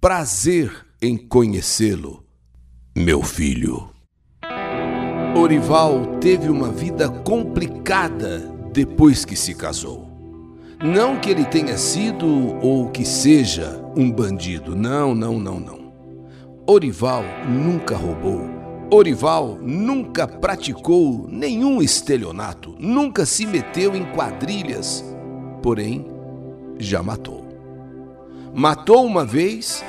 [0.00, 0.72] prazer
[1.02, 2.24] em conhecê-lo,
[2.96, 3.90] meu filho.
[5.36, 8.38] Orival teve uma vida complicada
[8.72, 10.08] depois que se casou.
[10.82, 12.26] Não que ele tenha sido
[12.62, 15.92] ou que seja um bandido, não, não, não, não.
[16.66, 18.48] Orival nunca roubou.
[18.90, 25.04] Orival nunca praticou nenhum estelionato, nunca se meteu em quadrilhas,
[25.62, 26.06] porém
[26.78, 27.39] já matou.
[28.54, 29.84] Matou uma vez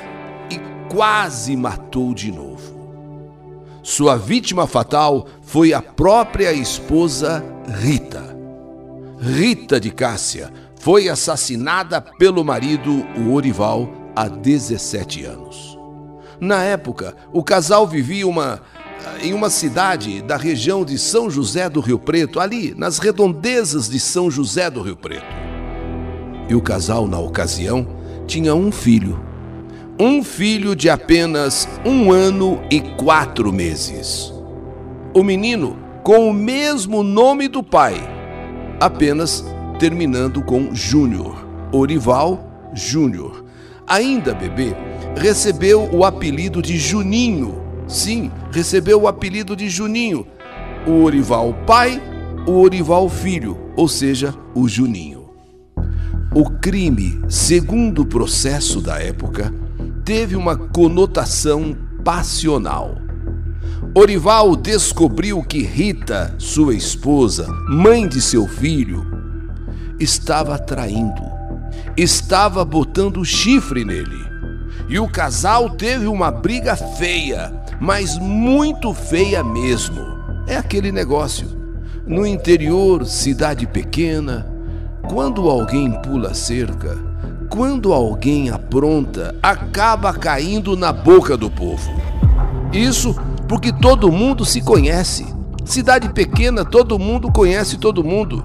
[0.50, 0.58] e
[0.88, 2.72] quase matou de novo.
[3.82, 7.44] Sua vítima fatal foi a própria esposa
[7.80, 8.36] Rita.
[9.18, 15.76] Rita de Cássia foi assassinada pelo marido, o Orival, há 17 anos.
[16.40, 18.60] Na época, o casal vivia uma,
[19.20, 23.98] em uma cidade da região de São José do Rio Preto, ali nas redondezas de
[23.98, 25.26] São José do Rio Preto.
[26.48, 28.01] E o casal, na ocasião,
[28.32, 29.32] tinha um filho
[30.00, 34.32] um filho de apenas um ano e quatro meses.
[35.14, 37.94] O menino com o mesmo nome do pai,
[38.80, 39.44] apenas
[39.78, 43.44] terminando com Júnior, Orival Júnior.
[43.86, 44.74] Ainda bebê,
[45.14, 47.62] recebeu o apelido de Juninho.
[47.86, 50.26] Sim, recebeu o apelido de Juninho.
[50.86, 52.02] O Orival pai,
[52.46, 55.21] o Orival filho, ou seja, o Juninho.
[56.34, 59.52] O crime, segundo o processo da época,
[60.02, 62.96] teve uma conotação passional.
[63.94, 69.06] Orival descobriu que Rita, sua esposa, mãe de seu filho,
[70.00, 71.22] estava traindo,
[71.98, 74.24] estava botando chifre nele.
[74.88, 80.00] E o casal teve uma briga feia, mas muito feia mesmo.
[80.46, 81.46] É aquele negócio.
[82.06, 84.51] No interior, cidade pequena,
[85.08, 86.98] quando alguém pula cerca,
[87.48, 91.90] quando alguém apronta, acaba caindo na boca do povo.
[92.72, 93.14] Isso
[93.46, 95.26] porque todo mundo se conhece.
[95.64, 98.44] Cidade pequena, todo mundo conhece todo mundo.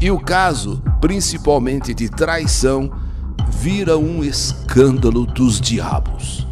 [0.00, 2.90] E o caso, principalmente de traição,
[3.48, 6.46] vira um escândalo dos diabos.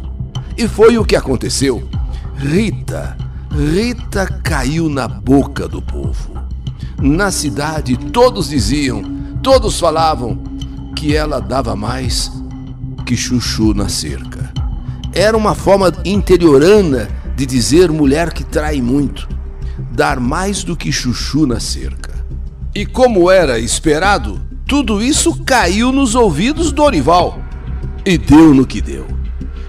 [0.57, 1.87] E foi o que aconteceu.
[2.35, 3.17] Rita,
[3.51, 6.31] Rita caiu na boca do povo.
[7.01, 9.16] Na cidade, todos diziam,
[9.47, 10.37] todos falavam:
[10.93, 12.29] que ela dava mais
[13.05, 14.51] que chuchu na cerca.
[15.13, 19.25] Era uma forma interiorana de dizer mulher que trai muito,
[19.93, 22.13] dar mais do que chuchu na cerca.
[22.75, 27.39] E como era esperado, tudo isso caiu nos ouvidos do Orival.
[28.05, 29.07] E deu no que deu.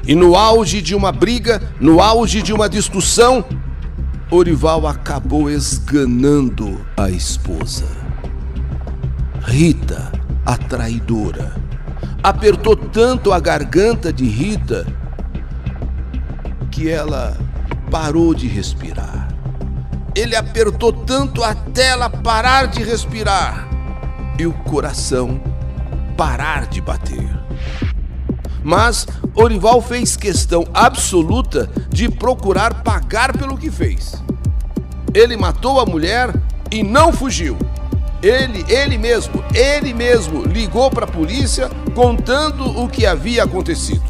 [0.05, 3.45] E no auge de uma briga, no auge de uma discussão,
[4.29, 7.98] Orival acabou esganando a esposa.
[9.49, 10.13] Rita
[10.45, 11.57] a traidora.
[12.23, 14.87] Apertou tanto a garganta de Rita
[16.71, 17.35] que ela
[17.91, 19.29] parou de respirar.
[20.15, 23.67] Ele apertou tanto até ela parar de respirar
[24.39, 25.41] e o coração
[26.15, 27.29] parar de bater.
[28.63, 34.23] Mas Orival fez questão absoluta de procurar pagar pelo que fez.
[35.15, 36.35] Ele matou a mulher
[36.71, 37.57] e não fugiu.
[38.23, 44.03] Ele, ele mesmo, ele mesmo ligou para a polícia contando o que havia acontecido,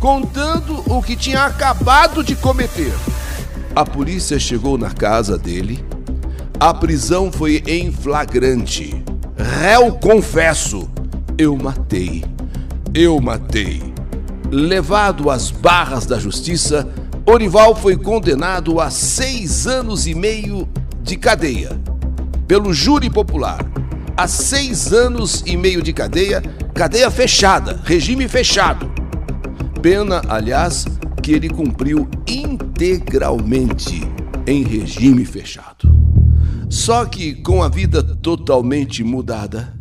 [0.00, 2.92] contando o que tinha acabado de cometer.
[3.74, 5.84] A polícia chegou na casa dele.
[6.58, 9.04] A prisão foi em flagrante.
[9.36, 10.90] Réu confesso,
[11.38, 12.24] eu matei.
[12.92, 13.82] Eu matei.
[14.50, 16.88] Levado às barras da justiça,
[17.24, 20.68] Orival foi condenado a seis anos e meio
[21.02, 21.93] de cadeia
[22.46, 23.64] pelo júri popular
[24.16, 26.40] a seis anos e meio de cadeia,
[26.72, 28.92] cadeia fechada, regime fechado.
[29.82, 30.84] Pena, aliás,
[31.22, 34.02] que ele cumpriu integralmente
[34.46, 35.92] em regime fechado.
[36.70, 39.74] Só que com a vida totalmente mudada,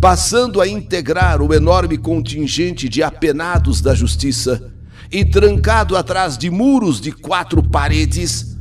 [0.00, 4.72] passando a integrar o enorme contingente de apenados da justiça
[5.12, 8.56] e trancado atrás de muros de quatro paredes,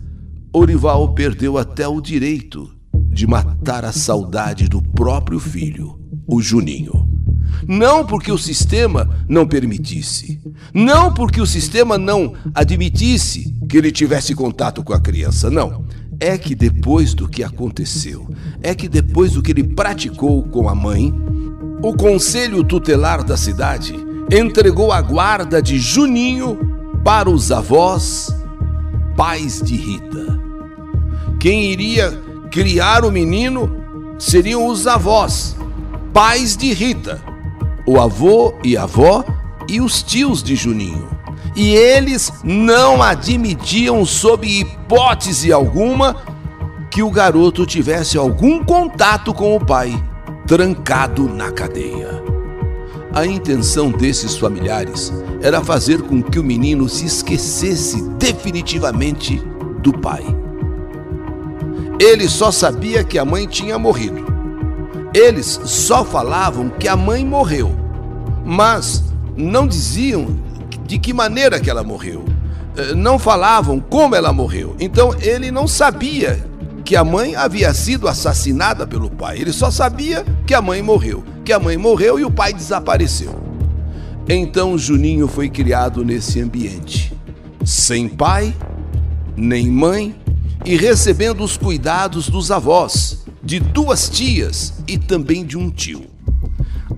[0.53, 2.74] Orival perdeu até o direito
[3.15, 5.97] de matar a saudade do próprio filho,
[6.27, 7.09] o Juninho.
[7.65, 10.41] Não porque o sistema não permitisse,
[10.73, 15.85] não porque o sistema não admitisse que ele tivesse contato com a criança, não.
[16.19, 18.29] É que depois do que aconteceu,
[18.61, 21.13] é que depois do que ele praticou com a mãe,
[21.81, 23.95] o conselho tutelar da cidade
[24.29, 26.59] entregou a guarda de Juninho
[27.03, 28.35] para os avós,
[29.15, 30.41] pais de Rita.
[31.39, 32.24] Quem iria
[32.55, 35.57] criar o menino seriam os avós,
[36.13, 37.21] pais de Rita.
[37.85, 39.25] O avô e avó
[39.67, 41.09] e os tios de Juninho.
[41.53, 46.15] E eles não admitiam, sob hipótese alguma,
[46.89, 50.01] que o garoto tivesse algum contato com o pai,
[50.47, 52.23] trancado na cadeia.
[53.13, 55.11] A intenção desses familiares
[55.41, 59.43] era fazer com que o menino se esquecesse definitivamente
[59.81, 60.44] do pai.
[61.99, 64.25] Ele só sabia que a mãe tinha morrido.
[65.13, 67.73] Eles só falavam que a mãe morreu,
[68.43, 69.03] mas
[69.37, 70.37] não diziam
[70.85, 72.25] de que maneira que ela morreu.
[72.75, 74.75] Eh, não falavam como ela morreu.
[74.77, 76.45] Então ele não sabia
[76.83, 79.39] que a mãe havia sido assassinada pelo pai.
[79.39, 83.33] Ele só sabia que a mãe morreu, que a mãe morreu e o pai desapareceu.
[84.27, 87.13] Então Juninho foi criado nesse ambiente,
[87.63, 88.53] sem pai,
[89.37, 90.15] nem mãe
[90.65, 96.07] e recebendo os cuidados dos avós, de duas tias e também de um tio.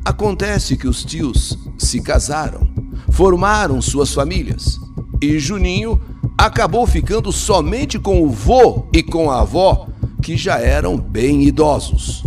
[0.06, 2.69] Acontece que os tios se casaram,
[3.12, 4.80] formaram suas famílias
[5.22, 6.00] e Juninho
[6.38, 9.90] acabou ficando somente com o vô e com a avó,
[10.22, 12.24] que já eram bem idosos.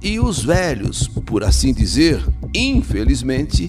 [0.00, 2.24] E os velhos, por assim dizer,
[2.54, 3.68] infelizmente,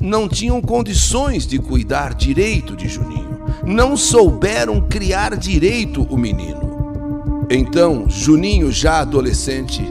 [0.00, 3.27] não tinham condições de cuidar direito de Juninho
[3.68, 7.46] não souberam criar direito o menino.
[7.50, 9.84] Então, Juninho, já adolescente,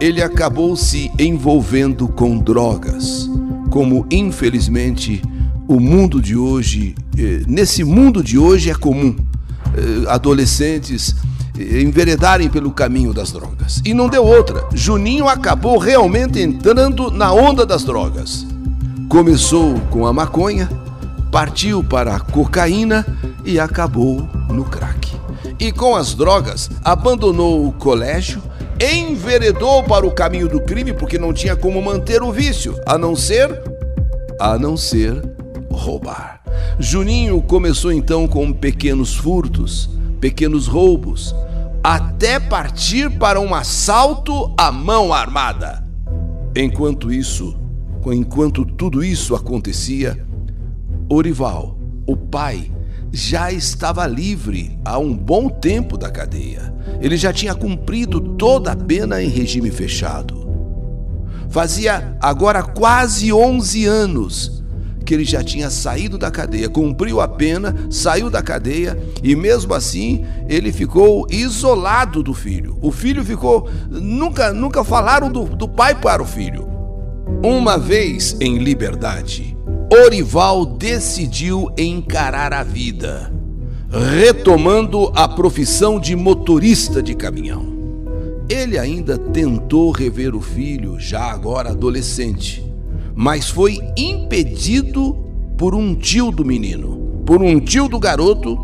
[0.00, 3.30] ele acabou se envolvendo com drogas,
[3.70, 5.22] como infelizmente
[5.68, 9.14] o mundo de hoje, eh, nesse mundo de hoje é comum
[9.74, 11.14] eh, adolescentes
[11.56, 13.80] eh, enveredarem pelo caminho das drogas.
[13.84, 14.64] E não deu outra.
[14.72, 18.46] Juninho acabou realmente entrando na onda das drogas.
[19.08, 20.68] Começou com a maconha,
[21.30, 23.06] partiu para a cocaína
[23.44, 25.12] e acabou no crack.
[25.58, 28.42] E com as drogas, abandonou o colégio,
[28.80, 33.16] enveredou para o caminho do crime porque não tinha como manter o vício, a não
[33.16, 33.60] ser
[34.40, 35.20] a não ser
[35.68, 36.40] roubar.
[36.78, 39.90] Juninho começou então com pequenos furtos,
[40.20, 41.34] pequenos roubos,
[41.82, 45.84] até partir para um assalto à mão armada.
[46.54, 47.58] Enquanto isso,
[48.06, 50.24] enquanto tudo isso acontecia,
[51.08, 52.70] Orival, o pai,
[53.10, 56.74] já estava livre há um bom tempo da cadeia.
[57.00, 60.48] Ele já tinha cumprido toda a pena em regime fechado.
[61.48, 64.62] Fazia agora quase 11 anos
[65.04, 69.72] que ele já tinha saído da cadeia, cumpriu a pena, saiu da cadeia e mesmo
[69.72, 72.76] assim ele ficou isolado do filho.
[72.82, 73.70] O filho ficou.
[73.88, 76.68] Nunca, nunca falaram do, do pai para o filho.
[77.42, 79.56] Uma vez em liberdade,
[79.90, 83.32] Orival decidiu encarar a vida,
[83.90, 87.66] retomando a profissão de motorista de caminhão.
[88.50, 92.62] Ele ainda tentou rever o filho, já agora adolescente,
[93.14, 95.14] mas foi impedido
[95.56, 98.58] por um tio do menino, por um tio do garoto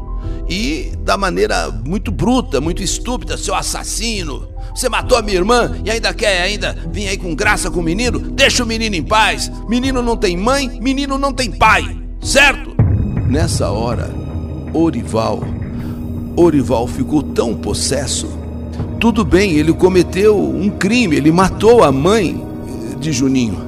[0.47, 4.49] e da maneira muito bruta, muito estúpida, seu assassino.
[4.75, 7.83] Você matou a minha irmã e ainda quer ainda vir aí com graça com o
[7.83, 8.19] menino?
[8.19, 9.51] Deixa o menino em paz.
[9.69, 12.75] Menino não tem mãe, menino não tem pai, certo?
[13.29, 14.11] Nessa hora,
[14.73, 15.45] Orival,
[16.37, 18.29] Orival ficou tão possesso.
[18.99, 22.45] Tudo bem, ele cometeu um crime, ele matou a mãe
[22.99, 23.63] de Juninho.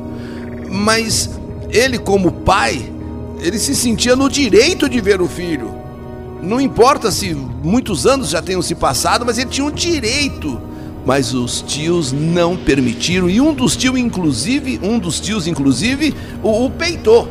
[0.68, 1.30] Mas
[1.70, 2.92] ele como pai,
[3.40, 5.72] ele se sentia no direito de ver o filho.
[6.42, 10.60] Não importa se muitos anos já tenham se passado, mas ele tinha um direito.
[11.06, 16.66] Mas os tios não permitiram e um dos tios inclusive, um dos tios inclusive, o,
[16.66, 17.28] o peitou,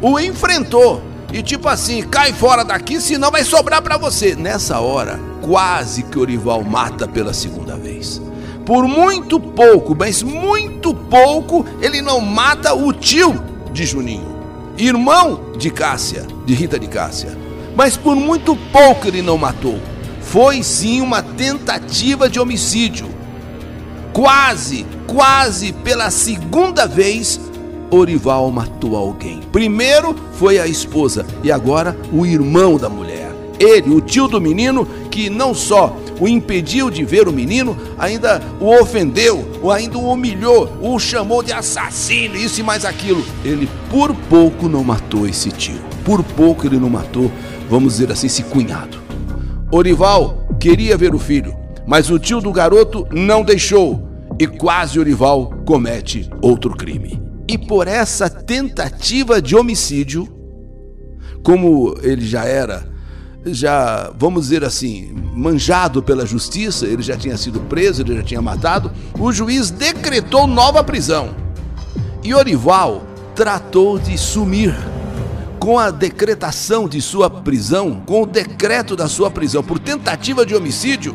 [0.00, 1.02] o enfrentou.
[1.32, 4.36] E tipo assim, cai fora daqui, senão vai sobrar para você.
[4.36, 8.22] Nessa hora, quase que Orival mata pela segunda vez.
[8.64, 14.36] Por muito pouco, mas muito pouco, ele não mata o tio de Juninho,
[14.78, 17.44] irmão de Cássia, de Rita de Cássia
[17.76, 19.78] mas por muito pouco ele não matou.
[20.20, 23.08] Foi sim uma tentativa de homicídio.
[24.14, 27.38] Quase, quase pela segunda vez,
[27.90, 29.40] Orival matou alguém.
[29.52, 33.30] Primeiro foi a esposa e agora o irmão da mulher.
[33.58, 38.40] Ele, o tio do menino, que não só o impediu de ver o menino, ainda
[38.58, 43.22] o ofendeu, ou ainda o humilhou, o chamou de assassino, isso e mais aquilo.
[43.44, 45.78] Ele por pouco não matou esse tio.
[46.04, 47.30] Por pouco ele não matou
[47.68, 48.98] vamos dizer assim, esse cunhado.
[49.70, 51.56] Orival queria ver o filho,
[51.86, 54.03] mas o tio do garoto não deixou
[54.38, 57.22] e quase Orival comete outro crime.
[57.48, 60.28] E por essa tentativa de homicídio,
[61.42, 62.88] como ele já era,
[63.44, 68.42] já, vamos dizer assim, manjado pela justiça, ele já tinha sido preso, ele já tinha
[68.42, 71.34] matado, o juiz decretou nova prisão.
[72.22, 74.74] E Orival tratou de sumir
[75.58, 80.54] com a decretação de sua prisão, com o decreto da sua prisão por tentativa de
[80.54, 81.14] homicídio,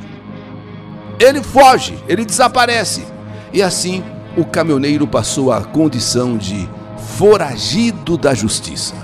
[1.19, 3.05] ele foge, ele desaparece.
[3.51, 4.03] E assim
[4.37, 6.67] o caminhoneiro passou à condição de
[7.17, 8.95] foragido da justiça.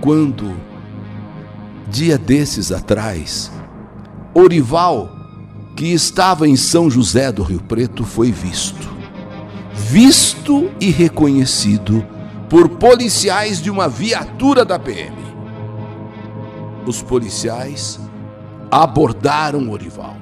[0.00, 0.56] Quando,
[1.88, 3.52] dia desses atrás,
[4.32, 5.10] Orival,
[5.76, 8.88] que estava em São José do Rio Preto, foi visto.
[9.74, 12.06] Visto e reconhecido
[12.48, 15.16] por policiais de uma viatura da PM.
[16.86, 18.00] Os policiais
[18.70, 20.19] abordaram Orival.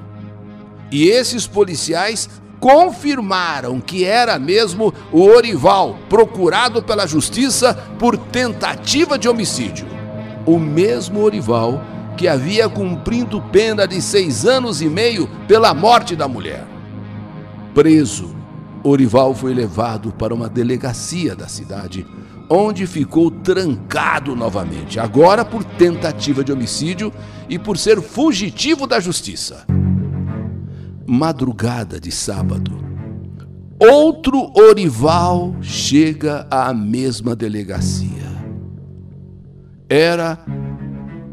[0.91, 2.29] E esses policiais
[2.59, 9.87] confirmaram que era mesmo o Orival, procurado pela justiça por tentativa de homicídio.
[10.45, 11.81] O mesmo Orival
[12.17, 16.65] que havia cumprido pena de seis anos e meio pela morte da mulher.
[17.73, 18.35] Preso
[18.83, 22.05] Orival foi levado para uma delegacia da cidade,
[22.49, 27.13] onde ficou trancado novamente, agora por tentativa de homicídio
[27.47, 29.65] e por ser fugitivo da justiça.
[31.09, 32.79] Madrugada de sábado,
[33.79, 38.09] outro Orival chega à mesma delegacia.
[39.89, 40.37] Era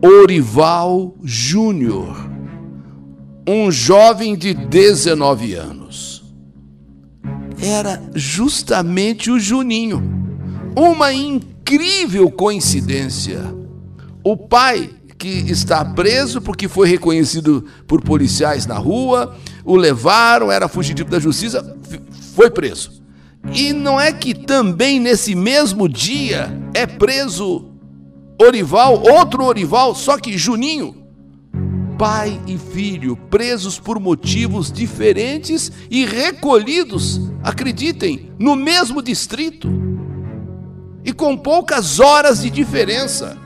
[0.02, 2.16] Orival Júnior,
[3.46, 6.16] um jovem de 19 anos
[7.60, 10.02] era justamente o Juninho.
[10.76, 13.40] Uma incrível coincidência.
[14.22, 14.90] O pai
[15.26, 21.18] que está preso porque foi reconhecido por policiais na rua, o levaram, era fugitivo da
[21.18, 21.76] justiça,
[22.36, 23.02] foi preso.
[23.52, 27.72] E não é que também nesse mesmo dia é preso
[28.40, 31.04] Orival, outro Orival, só que Juninho
[31.98, 39.66] pai e filho presos por motivos diferentes e recolhidos, acreditem, no mesmo distrito
[41.02, 43.45] e com poucas horas de diferença.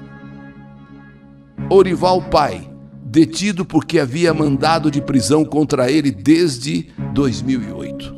[1.72, 2.68] Orival pai,
[3.04, 8.12] detido porque havia mandado de prisão contra ele desde 2008.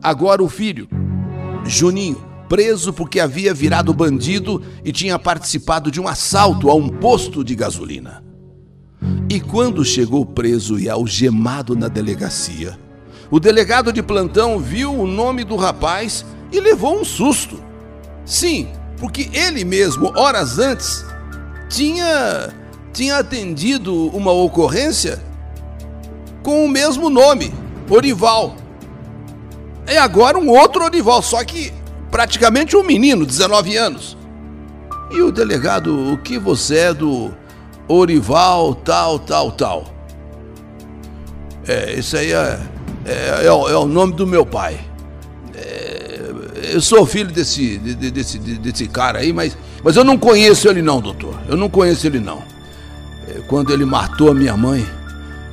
[0.00, 0.88] Agora o filho,
[1.64, 7.42] Juninho, preso porque havia virado bandido e tinha participado de um assalto a um posto
[7.42, 8.22] de gasolina.
[9.28, 12.78] E quando chegou preso e algemado na delegacia,
[13.28, 17.60] o delegado de plantão viu o nome do rapaz e levou um susto.
[18.24, 21.04] Sim, porque ele mesmo, horas antes,
[21.68, 22.54] tinha,
[22.94, 25.20] tinha atendido uma ocorrência
[26.42, 27.52] com o mesmo nome,
[27.90, 28.54] Orival.
[29.84, 31.72] É agora um outro Orival, só que
[32.10, 34.16] praticamente um menino, 19 anos.
[35.10, 37.34] E o delegado, o que você é do
[37.88, 39.84] Orival, tal, tal, tal.
[41.66, 42.60] É, isso aí é,
[43.04, 44.78] é, é, o, é o nome do meu pai.
[45.56, 46.30] É,
[46.72, 50.80] eu sou filho desse, de, desse, desse cara aí, mas, mas eu não conheço ele
[50.80, 51.34] não, doutor.
[51.48, 52.53] Eu não conheço ele não.
[53.46, 54.86] Quando ele matou a minha mãe,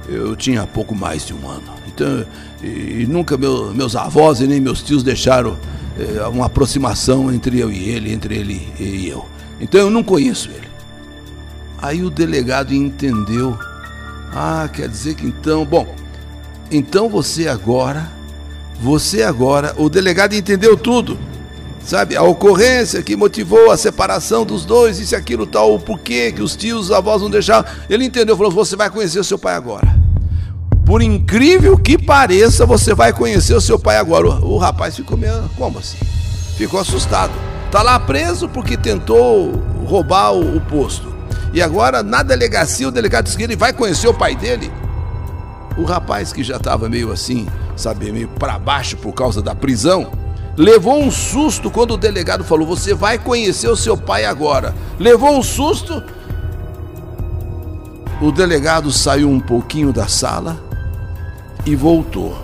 [0.08, 1.72] eu tinha pouco mais de um ano.
[1.88, 2.26] Então,
[2.64, 5.58] e, e nunca meu, meus avós e nem meus tios deixaram
[5.98, 9.26] é, uma aproximação entre eu e ele, entre ele e eu.
[9.60, 10.68] Então eu não conheço ele.
[11.82, 13.58] Aí o delegado entendeu.
[14.34, 15.94] Ah, quer dizer que então, bom,
[16.72, 18.10] então você agora,
[18.80, 21.18] você agora, o delegado entendeu tudo.
[21.84, 26.32] Sabe, a ocorrência que motivou a separação dos dois, isso e aquilo tal, o porquê
[26.32, 27.70] que os tios, os avós não deixavam.
[27.90, 30.00] Ele entendeu, falou: "Você vai conhecer o seu pai agora".
[30.86, 34.28] Por incrível que pareça, você vai conhecer o seu pai agora.
[34.28, 35.98] O, o rapaz ficou meio, como assim?
[36.58, 37.32] Ficou assustado.
[37.72, 39.52] Tá lá preso porque tentou
[39.86, 41.16] roubar o, o posto.
[41.54, 44.72] E agora, na delegacia, o delegado disse que ele vai conhecer o pai dele.
[45.78, 50.12] O rapaz que já estava meio assim, sabe, meio para baixo por causa da prisão,
[50.58, 54.76] levou um susto quando o delegado falou: Você vai conhecer o seu pai agora.
[55.00, 56.02] Levou um susto.
[58.22, 60.62] O delegado saiu um pouquinho da sala
[61.66, 62.38] e voltou.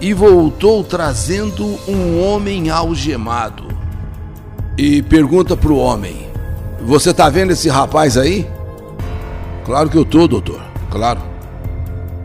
[0.00, 3.68] E voltou trazendo um homem algemado.
[4.76, 6.28] E pergunta para o homem:
[6.80, 8.48] você tá vendo esse rapaz aí?
[9.64, 10.60] Claro que eu tô, doutor.
[10.90, 11.20] Claro.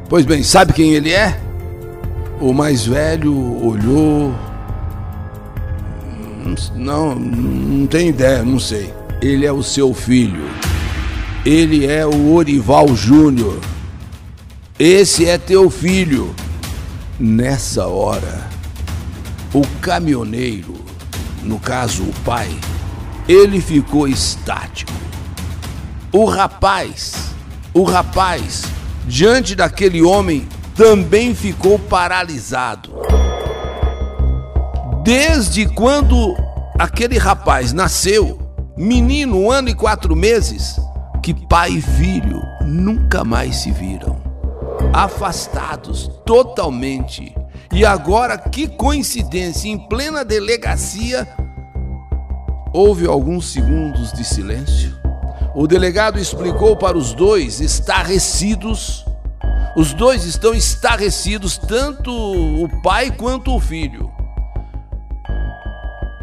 [0.10, 1.40] Pois bem, sabe quem ele é?
[2.40, 4.34] O mais velho olhou.
[6.76, 8.94] Não, não tem ideia, não sei.
[9.22, 10.50] Ele é o seu filho.
[11.46, 13.60] Ele é o Orival Júnior.
[14.78, 16.36] Esse é teu filho.
[17.20, 18.48] Nessa hora,
[19.54, 20.76] o caminhoneiro,
[21.44, 22.50] no caso o pai,
[23.28, 24.94] ele ficou estático.
[26.12, 27.32] O rapaz,
[27.74, 28.64] o rapaz,
[29.08, 33.17] diante daquele homem, também ficou paralisado.
[35.08, 36.36] Desde quando
[36.78, 38.38] aquele rapaz nasceu,
[38.76, 40.78] menino, um ano e quatro meses,
[41.24, 44.22] que pai e filho nunca mais se viram.
[44.92, 47.34] Afastados totalmente.
[47.72, 51.26] E agora, que coincidência, em plena delegacia,
[52.74, 54.94] houve alguns segundos de silêncio.
[55.56, 59.06] O delegado explicou para os dois, estarrecidos,
[59.74, 64.17] os dois estão estarrecidos, tanto o pai quanto o filho.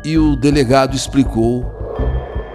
[0.05, 1.65] E o delegado explicou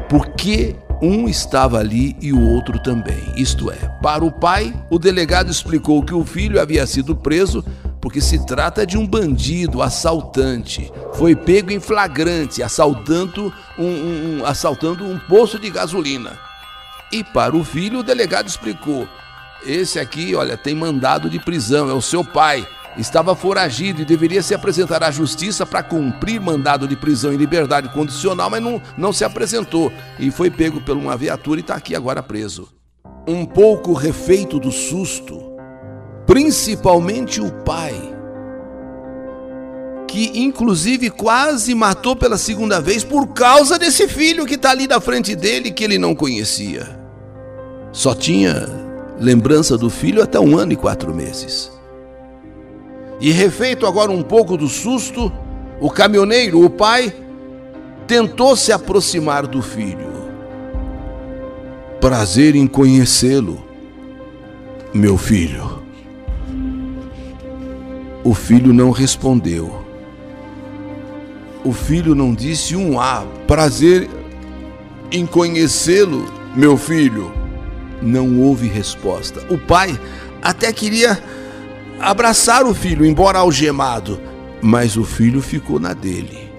[0.07, 3.33] por que um estava ali e o outro também.
[3.35, 7.65] Isto é, para o pai, o delegado explicou que o filho havia sido preso
[7.99, 10.91] porque se trata de um bandido, assaltante.
[11.13, 16.37] Foi pego em flagrante, assaltando um, um, um, assaltando um poço de gasolina.
[17.11, 19.07] E para o filho, o delegado explicou:
[19.65, 22.65] esse aqui, olha, tem mandado de prisão, é o seu pai
[22.97, 27.89] estava foragido e deveria se apresentar à justiça para cumprir mandado de prisão em liberdade
[27.89, 31.95] condicional, mas não, não se apresentou e foi pego por uma viatura e está aqui
[31.95, 32.69] agora preso.
[33.27, 35.39] Um pouco refeito do susto,
[36.25, 37.95] principalmente o pai,
[40.07, 44.99] que inclusive quase matou pela segunda vez por causa desse filho que está ali na
[44.99, 46.99] frente dele que ele não conhecia.
[47.91, 48.67] Só tinha
[49.19, 51.78] lembrança do filho até um ano e quatro meses.
[53.19, 55.31] E refeito agora um pouco do susto,
[55.79, 57.13] o caminhoneiro, o pai,
[58.07, 60.09] tentou se aproximar do filho.
[61.99, 63.63] Prazer em conhecê-lo,
[64.93, 65.83] meu filho.
[68.23, 69.83] O filho não respondeu.
[71.63, 73.25] O filho não disse um A.
[73.45, 74.09] Prazer
[75.11, 77.33] em conhecê-lo, meu filho.
[78.01, 79.45] Não houve resposta.
[79.53, 79.99] O pai
[80.41, 81.21] até queria
[81.99, 84.19] abraçar o filho, embora algemado,
[84.61, 86.49] mas o filho ficou na dele.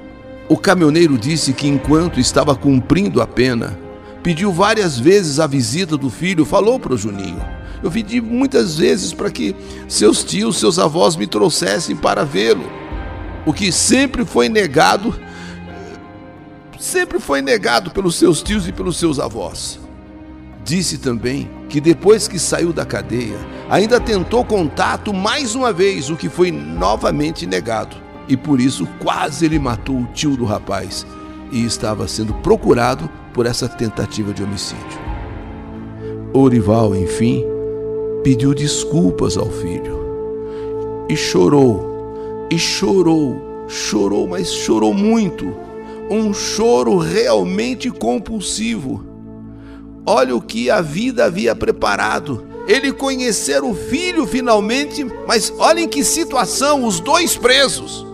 [0.49, 3.78] O caminhoneiro disse que enquanto estava cumprindo a pena,
[4.23, 7.40] pediu várias vezes a visita do filho, falou para o Juninho.
[7.82, 9.54] Eu pedi muitas vezes para que
[9.88, 12.65] seus tios, seus avós me trouxessem para vê-lo.
[13.47, 15.19] O que sempre foi negado,
[16.78, 19.80] sempre foi negado pelos seus tios e pelos seus avós.
[20.62, 23.39] Disse também que depois que saiu da cadeia,
[23.71, 27.97] ainda tentou contato mais uma vez, o que foi novamente negado.
[28.28, 31.06] E por isso quase ele matou o tio do rapaz
[31.52, 34.99] e estava sendo procurado por essa tentativa de homicídio.
[36.33, 37.45] Orival, enfim,
[38.25, 40.00] pediu desculpas ao filho
[41.09, 45.54] e chorou, e chorou, chorou, mas chorou muito.
[46.11, 49.09] Um choro realmente compulsivo
[50.12, 52.44] Olha o que a vida havia preparado.
[52.66, 58.04] Ele conhecer o filho finalmente, mas olhem que situação, os dois presos.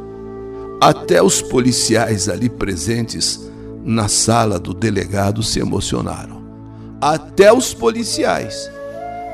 [0.78, 3.50] Até os policiais ali presentes
[3.82, 6.44] na sala do delegado se emocionaram.
[7.00, 8.70] Até os policiais.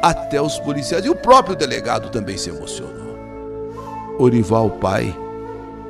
[0.01, 1.05] Até os policiais.
[1.05, 3.19] E o próprio delegado também se emocionou.
[4.21, 5.13] Orival, pai,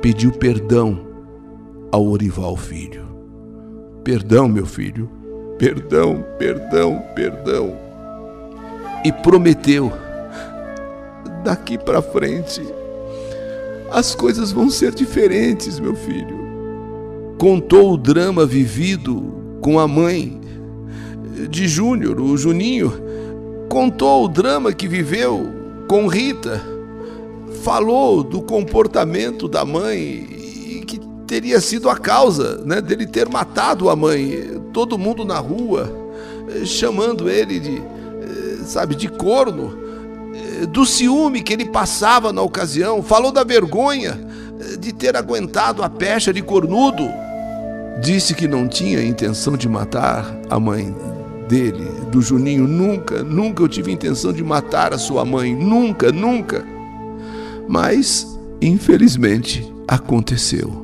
[0.01, 1.05] pediu perdão
[1.91, 3.05] ao Orival, filho.
[4.03, 5.21] Perdão, meu filho
[5.63, 7.77] perdão, perdão, perdão.
[9.05, 9.93] E prometeu:
[11.41, 12.61] daqui para frente
[13.89, 16.43] as coisas vão ser diferentes, meu filho.
[17.37, 20.41] Contou o drama vivido com a mãe
[21.49, 22.91] de Júnior, o Juninho.
[23.69, 25.47] Contou o drama que viveu
[25.87, 26.61] com Rita.
[27.63, 33.95] Falou do comportamento da mãe que teria sido a causa né, dele ter matado a
[33.95, 35.89] mãe todo mundo na rua
[36.49, 39.77] eh, chamando ele de, eh, sabe, de corno,
[40.33, 44.19] eh, do ciúme que ele passava na ocasião, falou da vergonha
[44.79, 47.07] de ter aguentado a pecha de cornudo.
[48.01, 50.93] Disse que não tinha intenção de matar a mãe
[51.47, 52.67] dele, do Juninho.
[52.67, 55.55] Nunca, nunca eu tive intenção de matar a sua mãe.
[55.55, 56.65] Nunca, nunca.
[57.67, 58.27] Mas,
[58.61, 60.83] infelizmente, aconteceu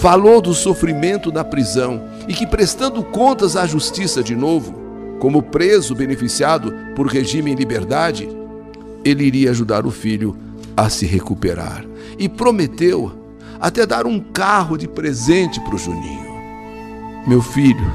[0.00, 4.72] falou do sofrimento na prisão e que, prestando contas à justiça de novo,
[5.18, 8.28] como preso beneficiado por regime em liberdade,
[9.04, 10.36] ele iria ajudar o filho
[10.76, 11.84] a se recuperar.
[12.16, 13.10] E prometeu
[13.58, 16.30] até dar um carro de presente para o Juninho.
[17.26, 17.92] Meu filho,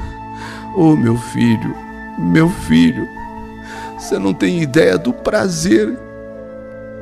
[0.76, 1.74] oh meu filho,
[2.20, 3.08] meu filho,
[3.98, 5.98] você não tem ideia do prazer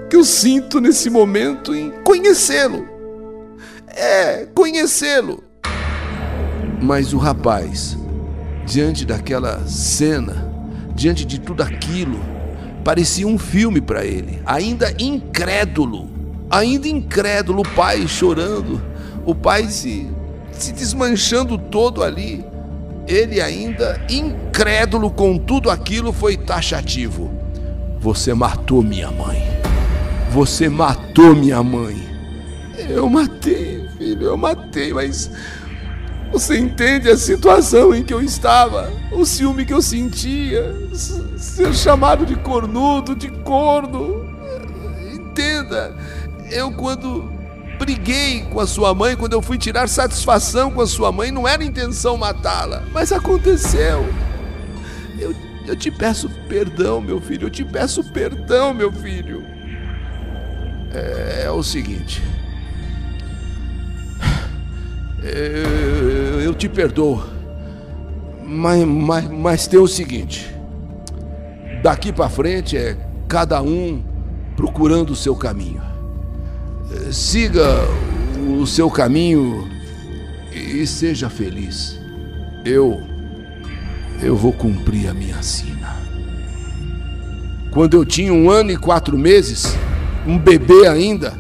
[0.07, 2.93] que eu sinto nesse momento em conhecê-lo
[3.95, 5.43] é conhecê-lo.
[6.83, 7.97] Mas o rapaz,
[8.65, 10.53] diante daquela cena,
[10.93, 12.19] diante de tudo aquilo,
[12.83, 16.09] parecia um filme para ele, ainda incrédulo,
[16.49, 18.81] ainda incrédulo, o pai chorando,
[19.25, 20.09] o pai se
[20.51, 22.45] se desmanchando todo ali.
[23.07, 27.31] Ele ainda, incrédulo com tudo aquilo, foi taxativo.
[27.99, 29.41] Você matou minha mãe.
[30.31, 32.01] Você matou minha mãe.
[32.89, 35.29] Eu matei, filho, eu matei, mas
[36.33, 40.75] você entende a situação em que eu estava, o ciúme que eu sentia,
[41.37, 44.25] ser chamado de cornudo, de corno.
[45.13, 45.95] Entenda,
[46.51, 47.31] eu quando
[47.77, 51.47] briguei com a sua mãe, quando eu fui tirar satisfação com a sua mãe, não
[51.47, 54.03] era intenção matá-la, mas aconteceu.
[55.19, 55.35] Eu,
[55.67, 59.45] eu te peço perdão, meu filho, eu te peço perdão, meu filho.
[60.91, 62.23] É, é o seguinte.
[65.23, 66.12] Eu,
[66.43, 67.23] eu te perdoo,
[68.45, 70.53] mas, mas, mas tem o seguinte:
[71.81, 74.03] daqui para frente é cada um
[74.55, 75.93] procurando o seu caminho
[77.11, 77.87] siga
[78.59, 79.67] o seu caminho
[80.51, 81.99] e seja feliz.
[82.65, 83.01] Eu,
[84.21, 85.93] eu vou cumprir a minha sina.
[87.71, 89.75] Quando eu tinha um ano e quatro meses,
[90.27, 91.33] um bebê ainda,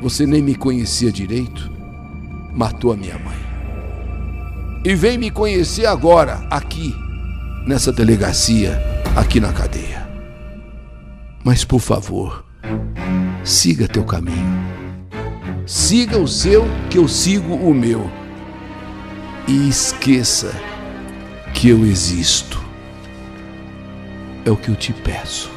[0.00, 1.70] você nem me conhecia direito,
[2.52, 3.53] matou a minha mãe.
[4.84, 6.94] E vem me conhecer agora, aqui,
[7.66, 8.78] nessa delegacia,
[9.16, 10.06] aqui na cadeia.
[11.42, 12.44] Mas por favor,
[13.42, 14.62] siga teu caminho.
[15.66, 18.10] Siga o seu, que eu sigo o meu.
[19.48, 20.52] E esqueça
[21.54, 22.62] que eu existo.
[24.44, 25.50] É o que eu te peço.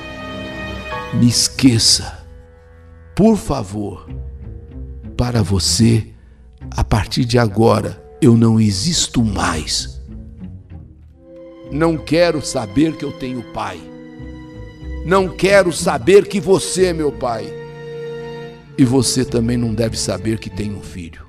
[1.13, 2.25] Me esqueça,
[3.13, 4.07] por favor,
[5.17, 6.07] para você,
[6.71, 10.01] a partir de agora, eu não existo mais.
[11.71, 13.79] Não quero saber que eu tenho pai.
[15.05, 17.51] Não quero saber que você é meu pai.
[18.77, 21.25] E você também não deve saber que tem um filho.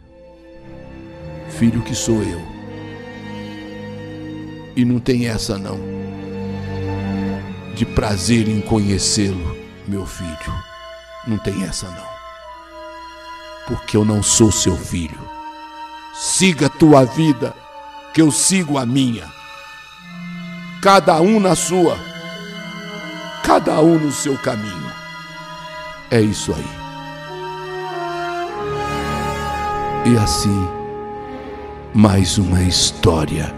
[1.51, 2.41] Filho que sou eu.
[4.77, 5.79] E não tem essa não.
[7.75, 10.55] De prazer em conhecê-lo, meu filho.
[11.27, 12.09] Não tem essa não.
[13.67, 15.28] Porque eu não sou seu filho.
[16.21, 17.55] Siga tua vida,
[18.13, 19.25] que eu sigo a minha.
[20.83, 22.09] Cada um na sua
[23.49, 24.93] cada um no seu caminho.
[26.11, 26.79] É isso aí.
[30.13, 30.69] E assim,
[31.95, 33.55] mais uma história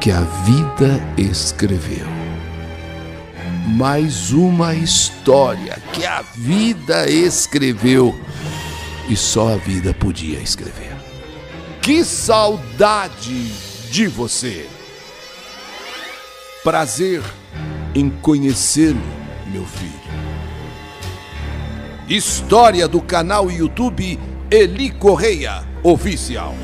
[0.00, 2.08] que a vida escreveu.
[3.68, 8.20] Mais uma história que a vida escreveu
[9.08, 10.97] e só a vida podia escrever.
[11.88, 13.50] Que saudade
[13.90, 14.68] de você!
[16.62, 17.22] Prazer
[17.94, 19.00] em conhecê-lo
[19.50, 19.90] meu filho.
[22.06, 24.20] História do canal YouTube
[24.50, 26.54] Eli Correia Oficial.